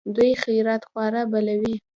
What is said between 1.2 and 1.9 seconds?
بلوي.